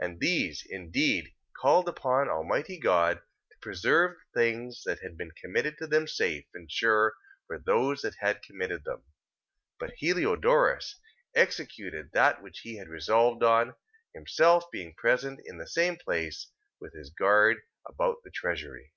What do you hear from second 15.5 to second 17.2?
the same place with his